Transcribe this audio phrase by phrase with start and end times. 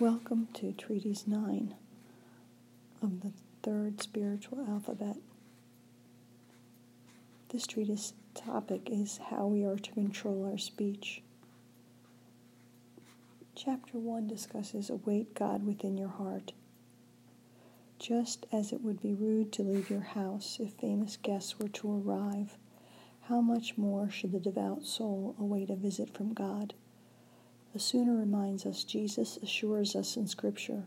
[0.00, 1.74] Welcome to Treatise 9
[3.02, 3.32] of the
[3.64, 5.16] Third Spiritual Alphabet.
[7.48, 11.20] This treatise topic is how we are to control our speech.
[13.56, 16.52] Chapter 1 discusses await God within your heart.
[17.98, 21.90] Just as it would be rude to leave your house if famous guests were to
[21.90, 22.56] arrive,
[23.22, 26.74] how much more should the devout soul await a visit from God?
[27.78, 30.82] Osuna reminds us Jesus assures us in Scripture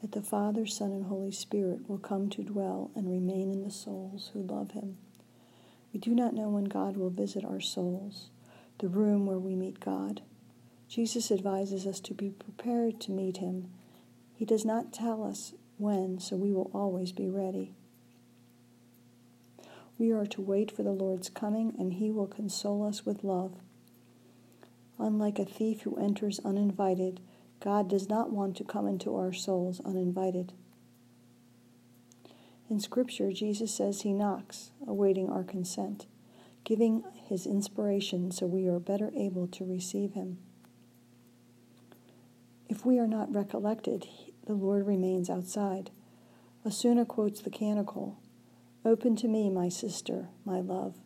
[0.00, 3.70] that the Father, Son, and Holy Spirit will come to dwell and remain in the
[3.72, 4.96] souls who love Him.
[5.92, 8.28] We do not know when God will visit our souls,
[8.78, 10.20] the room where we meet God.
[10.88, 13.68] Jesus advises us to be prepared to meet Him.
[14.36, 17.72] He does not tell us when, so we will always be ready.
[19.98, 23.56] We are to wait for the Lord's coming, and He will console us with love.
[24.98, 27.20] Unlike a thief who enters uninvited,
[27.60, 30.52] God does not want to come into our souls uninvited.
[32.68, 36.06] In Scripture, Jesus says he knocks, awaiting our consent,
[36.64, 40.38] giving his inspiration so we are better able to receive him.
[42.68, 44.06] If we are not recollected,
[44.46, 45.90] the Lord remains outside.
[46.66, 48.18] Osuna quotes the canticle
[48.84, 50.96] Open to me, my sister, my love,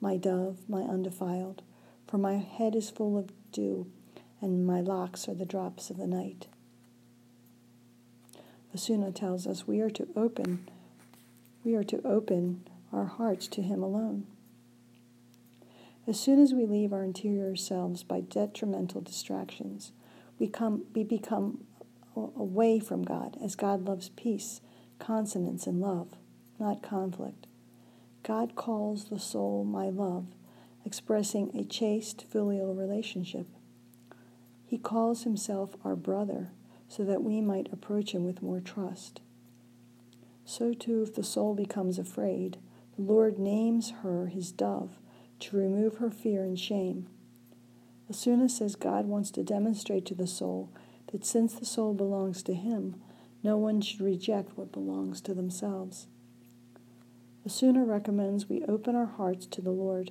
[0.00, 1.62] my dove, my undefiled,
[2.06, 3.90] for my head is full of dew,
[4.40, 6.46] and my locks are the drops of the night.
[8.74, 10.68] Osuna tells us we are to open
[11.62, 14.26] we are to open our hearts to him alone.
[16.06, 19.92] As soon as we leave our interior selves by detrimental distractions,
[20.38, 21.64] we, come, we become
[22.16, 24.60] away from God, as God loves peace,
[24.98, 26.08] consonance, and love,
[26.58, 27.46] not conflict.
[28.22, 30.26] God calls the soul my love,
[30.90, 33.46] expressing a chaste filial relationship.
[34.66, 36.50] He calls himself our brother
[36.88, 39.20] so that we might approach him with more trust.
[40.44, 42.58] So too, if the soul becomes afraid,
[42.96, 44.98] the Lord names her his dove
[45.38, 47.06] to remove her fear and shame.
[48.10, 50.72] Osuna says God wants to demonstrate to the soul
[51.12, 53.00] that since the soul belongs to him,
[53.44, 56.08] no one should reject what belongs to themselves.
[57.46, 60.10] Osuna recommends we open our hearts to the Lord.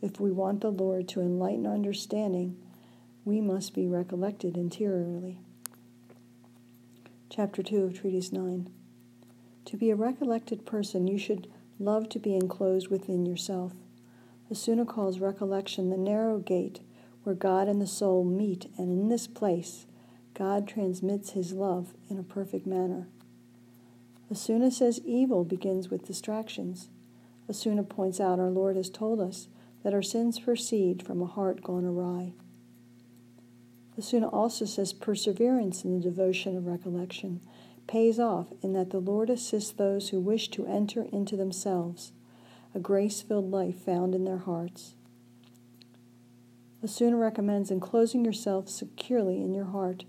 [0.00, 2.56] If we want the Lord to enlighten understanding,
[3.24, 5.40] we must be recollected interiorly.
[7.30, 8.70] Chapter 2 of Treatise 9.
[9.64, 11.48] To be a recollected person, you should
[11.80, 13.72] love to be enclosed within yourself.
[14.50, 16.80] Osuna calls recollection the narrow gate
[17.24, 19.84] where God and the soul meet, and in this place,
[20.32, 23.08] God transmits his love in a perfect manner.
[24.30, 26.88] Osuna says evil begins with distractions.
[27.50, 29.48] Osuna points out our Lord has told us
[29.82, 32.32] that our sins proceed from a heart gone awry.
[33.98, 37.40] Osuna also says perseverance in the devotion of recollection
[37.88, 42.12] pays off in that the Lord assists those who wish to enter into themselves
[42.74, 44.94] a grace filled life found in their hearts.
[46.84, 50.04] Osuna recommends enclosing yourself securely in your heart.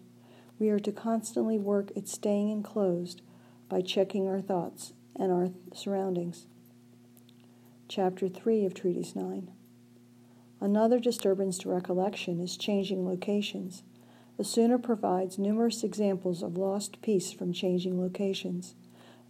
[0.59, 3.21] We are to constantly work at staying enclosed
[3.69, 6.45] by checking our thoughts and our surroundings.
[7.87, 9.49] Chapter 3 of Treatise 9.
[10.61, 13.83] Another disturbance to recollection is changing locations.
[14.37, 18.75] Osuna provides numerous examples of lost peace from changing locations.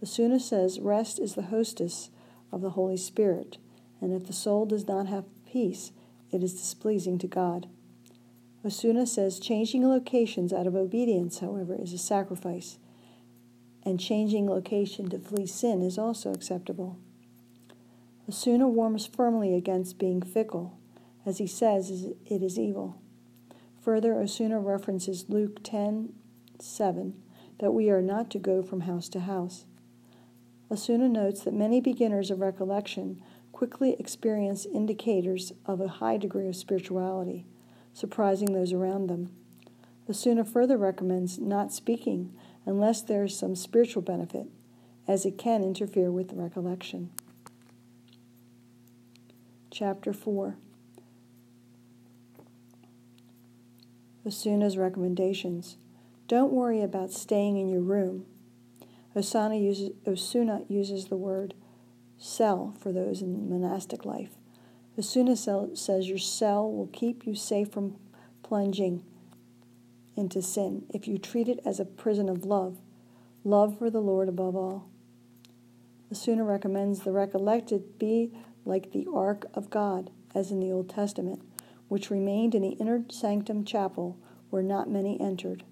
[0.02, 2.10] Osuna says rest is the hostess
[2.50, 3.58] of the Holy Spirit,
[4.00, 5.92] and if the soul does not have peace,
[6.32, 7.68] it is displeasing to God.
[8.64, 12.78] Osuna says changing locations out of obedience, however, is a sacrifice,
[13.84, 16.98] and changing location to flee sin is also acceptable.
[18.28, 20.79] Osuna warns firmly against being fickle
[21.26, 21.90] as he says
[22.26, 23.00] it is evil.
[23.82, 26.12] Further, Osuna references Luke 10
[26.58, 27.22] 7
[27.58, 29.64] that we are not to go from house to house.
[30.70, 33.22] Osuna notes that many beginners of recollection
[33.52, 37.44] quickly experience indicators of a high degree of spirituality,
[37.92, 39.30] surprising those around them.
[40.08, 42.34] Osuna further recommends not speaking
[42.66, 44.46] unless there is some spiritual benefit,
[45.08, 47.10] as it can interfere with recollection.
[49.70, 50.56] Chapter 4
[54.26, 55.76] Osuna's recommendations.
[56.28, 58.26] Don't worry about staying in your room.
[59.16, 61.54] Osana uses, Osuna uses the word
[62.18, 64.30] cell for those in monastic life.
[64.98, 67.96] Osuna says your cell will keep you safe from
[68.42, 69.02] plunging
[70.16, 72.76] into sin if you treat it as a prison of love,
[73.42, 74.88] love for the Lord above all.
[76.12, 78.32] Osuna recommends the recollected be
[78.64, 81.49] like the ark of God, as in the Old Testament
[81.90, 84.16] which remained in the inner sanctum chapel
[84.48, 85.64] where not many entered.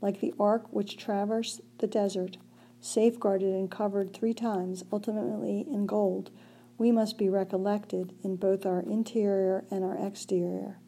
[0.00, 2.36] Like the ark which traversed the desert,
[2.80, 6.30] safeguarded and covered three times, ultimately in gold,
[6.78, 10.78] we must be recollected in both our interior and our exterior.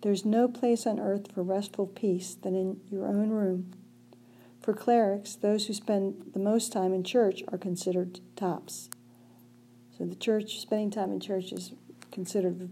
[0.00, 3.74] There's no place on earth for restful peace than in your own room.
[4.62, 8.88] For clerics, those who spend the most time in church are considered tops.
[9.98, 11.74] So the church, spending time in church is
[12.10, 12.70] considered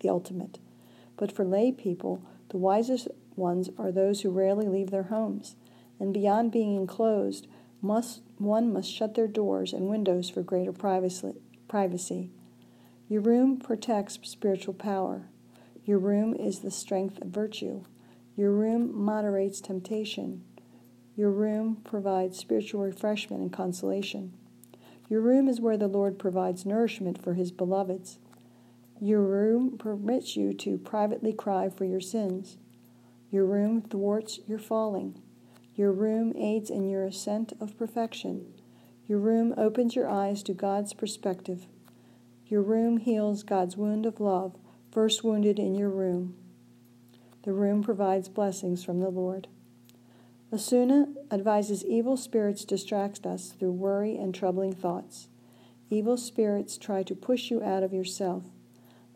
[0.00, 0.58] the ultimate.
[1.16, 5.56] But for lay people, the wisest ones are those who rarely leave their homes,
[6.00, 7.46] and beyond being enclosed,
[7.80, 12.30] must, one must shut their doors and windows for greater privacy.
[13.08, 15.28] Your room protects spiritual power.
[15.84, 17.84] Your room is the strength of virtue.
[18.36, 20.44] Your room moderates temptation.
[21.16, 24.34] Your room provides spiritual refreshment and consolation.
[25.08, 28.18] Your room is where the Lord provides nourishment for his beloveds.
[29.00, 32.56] Your room permits you to privately cry for your sins.
[33.30, 35.22] Your room thwarts your falling.
[35.76, 38.52] Your room aids in your ascent of perfection.
[39.06, 41.66] Your room opens your eyes to God's perspective.
[42.46, 44.56] Your room heals God's wound of love,
[44.90, 46.34] first wounded in your room.
[47.44, 49.46] The room provides blessings from the Lord.
[50.52, 55.28] Osuna advises evil spirits distract us through worry and troubling thoughts.
[55.88, 58.44] Evil spirits try to push you out of yourself.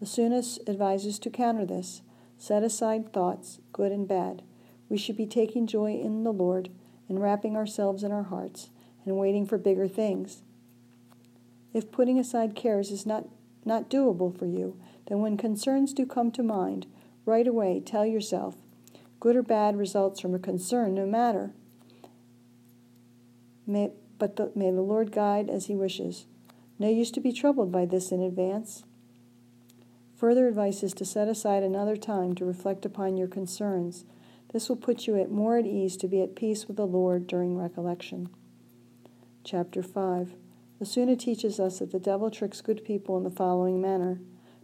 [0.02, 2.02] Osuna advises to counter this.
[2.36, 4.42] Set aside thoughts, good and bad.
[4.88, 6.70] We should be taking joy in the Lord
[7.08, 8.70] and wrapping ourselves in our hearts
[9.06, 10.42] and waiting for bigger things.
[11.72, 13.28] If putting aside cares is not,
[13.64, 14.76] not doable for you,
[15.06, 16.86] then when concerns do come to mind,
[17.24, 18.56] right away tell yourself,
[19.20, 21.52] good or bad results from a concern no matter.
[23.68, 26.26] May, but the, may the Lord guide as he wishes.
[26.78, 28.82] No use to be troubled by this in advance.
[30.22, 34.04] Further advice is to set aside another time to reflect upon your concerns.
[34.52, 37.26] This will put you at more at ease to be at peace with the Lord
[37.26, 38.28] during recollection.
[39.42, 40.36] Chapter 5
[40.80, 44.20] Osuna teaches us that the devil tricks good people in the following manner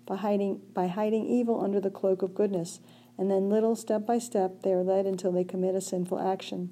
[0.07, 2.79] by hiding, by hiding evil under the cloak of goodness,
[3.19, 6.71] and then little step by step they are led until they commit a sinful action.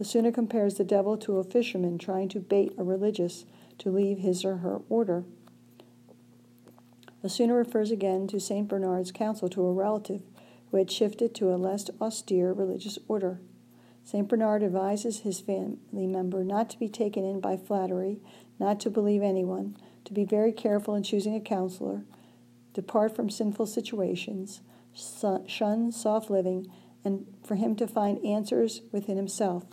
[0.00, 3.44] Osuna compares the devil to a fisherman trying to bait a religious
[3.76, 5.24] to leave his or her order.
[7.24, 8.68] Osuna refers again to St.
[8.68, 10.20] Bernard's counsel to a relative
[10.70, 13.40] who had shifted to a less austere religious order.
[14.04, 14.28] St.
[14.28, 18.20] Bernard advises his family member not to be taken in by flattery,
[18.58, 22.04] not to believe anyone, to be very careful in choosing a counselor,
[22.74, 24.60] depart from sinful situations,
[25.46, 26.70] shun soft living,
[27.02, 29.64] and for him to find answers within himself,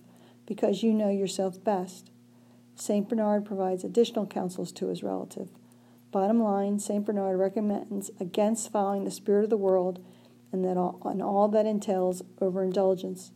[0.46, 2.12] because you know yourself best.
[2.76, 3.10] St.
[3.10, 5.50] Bernard provides additional counsels to his relative.
[6.12, 7.06] Bottom line, St.
[7.06, 10.04] Bernard recommends against following the spirit of the world
[10.52, 13.32] and, that all, and all that entails overindulgence.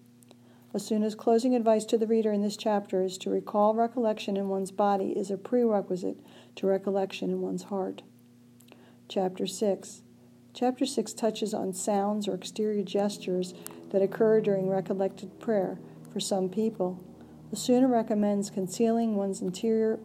[0.74, 4.72] Osuna's closing advice to the reader in this chapter is to recall recollection in one's
[4.72, 6.18] body is a prerequisite
[6.58, 8.02] to recollection in one's heart.
[9.08, 10.02] Chapter 6
[10.54, 13.54] Chapter 6 touches on sounds or exterior gestures
[13.92, 15.80] that occur during recollected prayer
[16.12, 17.02] for some people.
[17.54, 20.00] Osuna recommends concealing one's interior,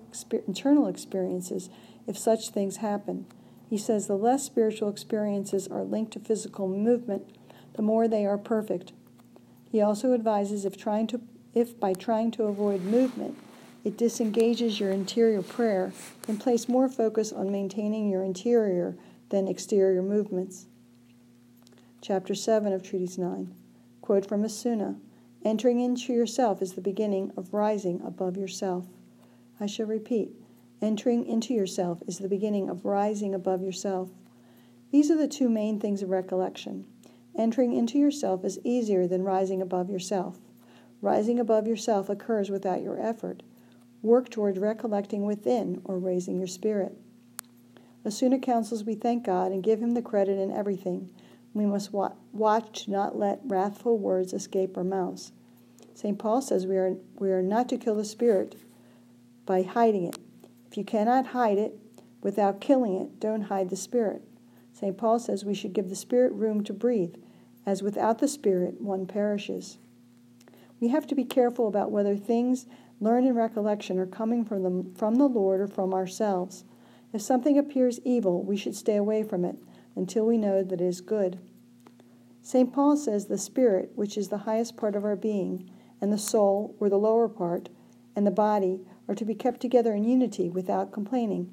[0.46, 1.68] internal experiences
[2.06, 3.26] if such things happen.
[3.68, 7.24] He says the less spiritual experiences are linked to physical movement,
[7.74, 8.92] the more they are perfect.
[9.70, 11.20] He also advises if trying to
[11.54, 13.36] if by trying to avoid movement
[13.82, 15.92] it disengages your interior prayer,
[16.26, 18.96] then place more focus on maintaining your interior
[19.30, 20.66] than exterior movements.
[22.02, 23.54] Chapter 7 of Treatise 9.
[24.02, 24.96] Quote from Osuna
[25.44, 28.86] Entering into yourself is the beginning of rising above yourself.
[29.58, 30.32] I shall repeat
[30.82, 34.10] Entering into yourself is the beginning of rising above yourself.
[34.90, 36.86] These are the two main things of recollection.
[37.36, 40.38] Entering into yourself is easier than rising above yourself.
[41.02, 43.42] Rising above yourself occurs without your effort.
[44.02, 46.96] Work toward recollecting within or raising your spirit.
[48.04, 51.10] Osuna counsels we thank God and give Him the credit in everything.
[51.52, 55.32] We must wa- watch to not let wrathful words escape our mouths.
[55.94, 56.18] St.
[56.18, 58.56] Paul says we are, we are not to kill the spirit
[59.44, 60.16] by hiding it,
[60.70, 61.76] if you cannot hide it
[62.22, 64.22] without killing it, don't hide the Spirit.
[64.72, 64.96] St.
[64.96, 67.16] Paul says we should give the Spirit room to breathe,
[67.66, 69.78] as without the Spirit one perishes.
[70.78, 72.66] We have to be careful about whether things
[73.00, 76.64] learned in recollection are coming from the, from the Lord or from ourselves.
[77.12, 79.56] If something appears evil, we should stay away from it
[79.96, 81.40] until we know that it is good.
[82.42, 82.72] St.
[82.72, 85.68] Paul says the spirit, which is the highest part of our being,
[86.00, 87.68] and the soul, or the lower part,
[88.14, 91.52] and the body are to be kept together in unity without complaining.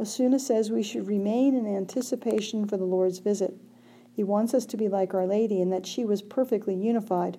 [0.00, 3.54] Osuna says we should remain in anticipation for the Lord's visit.
[4.12, 7.38] He wants us to be like Our Lady in that she was perfectly unified.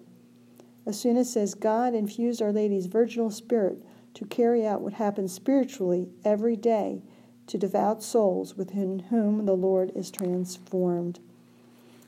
[0.88, 6.56] Osuna says God infused Our Lady's virginal spirit to carry out what happens spiritually every
[6.56, 7.01] day
[7.48, 11.20] to devout souls within whom the Lord is transformed.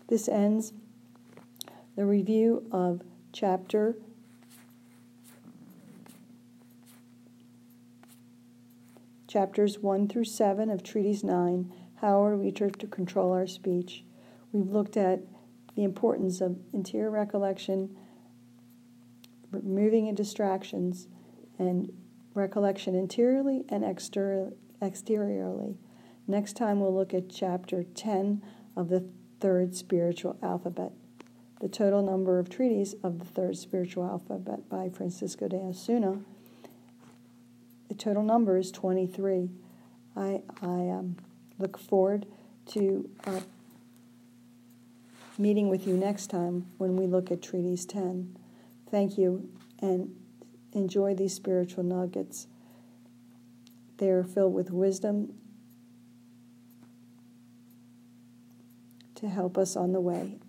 [0.08, 0.74] This ends
[1.96, 3.02] the review of
[3.32, 3.96] chapter
[9.34, 14.04] chapters 1 through 7 of Treatise 9, How are we to control our speech?
[14.52, 15.22] We've looked at
[15.74, 17.98] the importance of interior recollection,
[19.50, 21.08] removing distractions,
[21.58, 21.92] and
[22.36, 25.80] recollection interiorly and exter- exteriorly.
[26.28, 28.44] Next time we'll look at chapter 10
[28.76, 29.04] of the
[29.40, 30.92] third spiritual alphabet.
[31.60, 36.20] The total number of treaties of the third spiritual alphabet by Francisco de Osuna.
[37.94, 39.52] The total number is 23.
[40.16, 41.16] I, I um,
[41.60, 42.26] look forward
[42.72, 43.42] to uh,
[45.38, 48.36] meeting with you next time when we look at Treaties 10.
[48.90, 49.48] Thank you
[49.80, 50.16] and
[50.72, 52.48] enjoy these spiritual nuggets.
[53.98, 55.36] They are filled with wisdom
[59.14, 60.40] to help us on the way,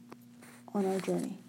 [0.72, 1.43] on our journey.